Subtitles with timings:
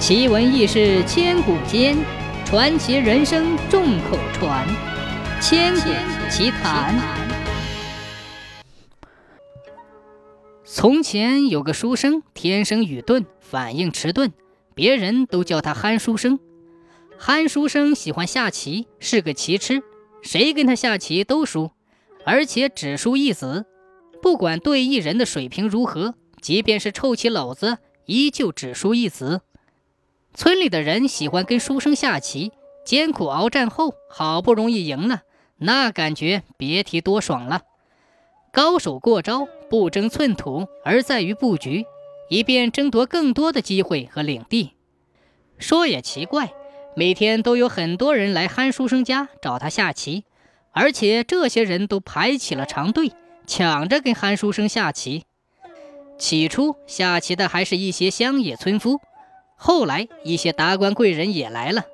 [0.00, 1.94] 奇闻异事千古间，
[2.46, 4.66] 传奇人生众口传。
[5.42, 5.90] 千古
[6.30, 6.98] 奇谈。
[10.64, 14.32] 从前有个书生，天生愚钝，反应迟钝，
[14.74, 16.40] 别人都叫他憨书生。
[17.18, 19.82] 憨书生喜欢下棋，是个棋痴，
[20.22, 21.72] 谁跟他下棋都输，
[22.24, 23.66] 而且只输一子。
[24.22, 27.76] 不管对弈人的水平如何，即便是臭棋篓子，
[28.06, 29.42] 依旧只输一子。
[30.34, 32.52] 村里的人喜欢跟书生下棋，
[32.84, 35.22] 艰苦鏖战后，好不容易赢了，
[35.58, 37.62] 那感觉别提多爽了。
[38.52, 41.84] 高手过招，不争寸土，而在于布局，
[42.28, 44.72] 以便争夺更多的机会和领地。
[45.58, 46.52] 说也奇怪，
[46.96, 50.24] 每天都有很多人来憨书生家找他下棋，
[50.72, 53.12] 而且这些人都排起了长队。
[53.46, 55.24] 抢着跟憨书生下棋。
[56.18, 59.00] 起初下棋的还是一些乡野村夫，
[59.62, 61.84] 后来一些达官贵人也来了。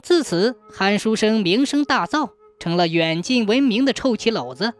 [0.00, 4.74] 自此，韩书生名声大噪，成了远近闻名的臭棋篓子。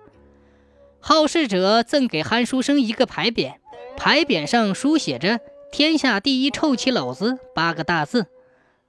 [1.01, 3.55] 好事者赠给韩书生一个牌匾，
[3.97, 5.41] 牌匾上书写着
[5.73, 8.27] “天下第一臭棋篓子”八个大字。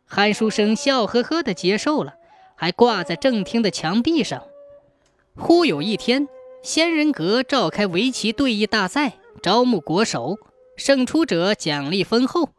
[0.05, 2.13] 韩书生笑呵呵地接受了，
[2.55, 4.43] 还挂在正厅的墙壁上。
[5.35, 6.27] 忽有一天。
[6.61, 10.35] 仙人阁召开围棋对弈大赛，招募国手，
[10.75, 12.49] 胜出者奖励丰厚，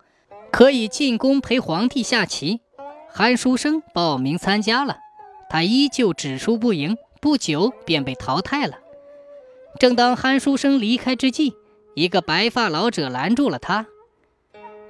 [0.51, 2.61] 可以进宫陪皇帝下棋。
[3.09, 4.99] 韩书生报名参加了，
[5.49, 8.79] 他依旧只输不赢，不久便被淘汰了。
[9.79, 11.55] 正当韩书生离开之际，
[11.95, 13.87] 一个白发老者拦住了他。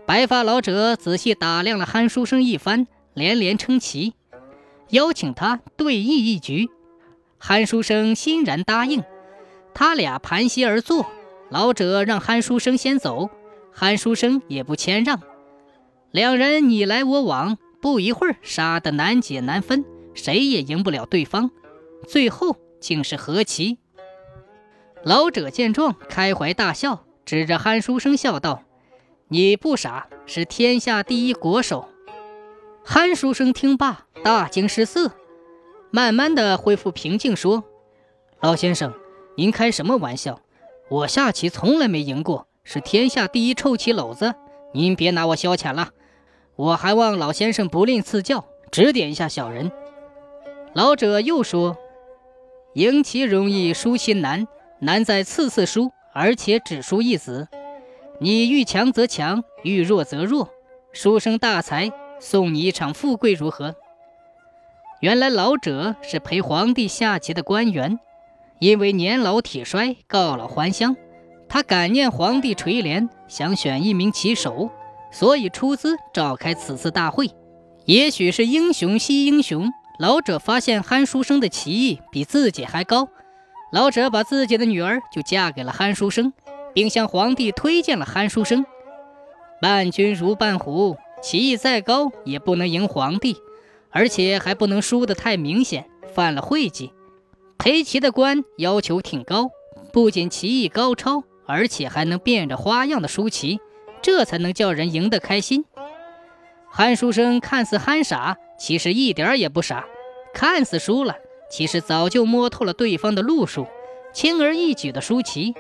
[0.06, 4.14] 白发老者仔细打量了韩书生一番，连连称奇，
[4.91, 6.68] 邀请他对弈一局。
[7.38, 9.02] 韩书生欣然答应，
[9.74, 11.06] 他俩盘膝而坐，
[11.48, 13.30] 老者让韩书生先走，
[13.72, 15.20] 韩书生也不谦让，
[16.10, 21.50] 两人你来我往，不一会儿杀得难解难分，谁也赢不了对方，
[22.06, 23.78] 最后竟是和棋。
[25.03, 28.62] 老者见状，开怀大笑，指着憨书生笑道
[29.28, 31.88] ：“你不傻，是天下第一国手。”
[32.82, 35.12] 憨书生听罢，大惊失色。
[35.91, 37.64] 慢慢的恢复平静，说
[38.41, 38.92] ：“老先生，
[39.36, 40.41] 您开什么玩笑？
[40.88, 44.34] 我下棋从来没赢过，是天下第一臭棋篓子。
[44.76, 45.88] 您别拿我消遣了，
[46.54, 49.72] 我还望老先生不吝赐教，指点一下小人。”
[50.75, 51.78] 老者又说
[52.76, 54.47] ：“赢棋容易输棋难，
[54.81, 57.48] 难在次次输，而且只输一子。
[58.20, 60.50] 你欲强则强，欲弱则弱。
[60.93, 63.75] 书生大才，送你一场富贵，如何？”
[65.00, 67.98] 原来老者是陪皇帝下棋的官员，
[68.58, 70.94] 因为年老体衰，告老还乡。
[71.48, 74.70] 他感念皇帝垂怜，想选一名棋手，
[75.10, 77.30] 所以出资召开此次大会。
[77.84, 83.08] 也许是英雄惜英雄，老者发现憨书生的棋艺比自己还高，
[83.72, 86.32] 老者把自己的女儿就嫁给了憨书生，
[86.74, 88.66] 并向皇帝推荐了憨书生。
[89.60, 93.36] 伴君如伴虎，棋艺再高也不能赢皇帝。
[93.90, 96.92] 而且还不能输得太明显，犯了讳忌。
[97.56, 99.48] 陪棋的官要求挺高，
[99.90, 103.60] 不仅棋艺高超，而且还能变着花样的输棋，
[104.02, 105.64] 这才能叫人赢得开心。
[106.70, 109.84] 憨书生看似憨傻，其实一点也不傻；
[110.34, 111.16] 看似输了，
[111.50, 113.66] 其实早就摸透了对方的路数，
[114.12, 115.54] 轻而易举的输棋，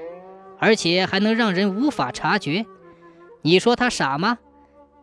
[0.58, 2.66] 而且还能让人无法察觉。
[3.42, 4.38] 你说他傻吗？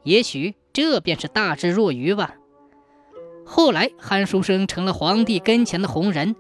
[0.03, 2.35] 也许这便是大智若愚吧。
[3.45, 6.35] 后来，韩书生成了皇帝跟前的红人，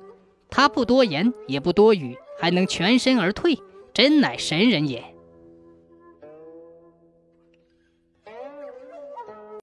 [0.49, 3.57] 他不多言，也不多语，还能全身而退，
[3.93, 5.12] 真乃神人也。